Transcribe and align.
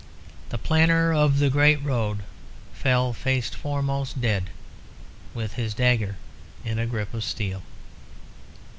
The 0.49 0.57
planner 0.57 1.13
of 1.13 1.37
the 1.37 1.51
Great 1.51 1.75
Road 1.83 2.23
fell 2.73 3.13
face 3.13 3.51
foremost 3.51 4.19
dead, 4.19 4.49
with 5.35 5.53
his 5.53 5.75
dagger 5.75 6.17
in 6.65 6.79
a 6.79 6.87
grip 6.87 7.13
of 7.13 7.23
steel. 7.23 7.61